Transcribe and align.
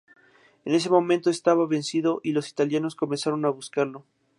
En 0.65 0.73
ese 0.73 0.89
momento 0.89 1.29
estaba 1.29 1.67
vencido 1.67 2.21
y 2.23 2.31
los 2.31 2.49
italianos 2.49 2.95
comenzaron 2.95 3.45
a 3.45 3.49
buscarlo. 3.51 4.03